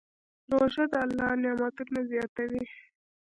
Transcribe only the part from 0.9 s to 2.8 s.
د الله نعمتونه زیاتوي.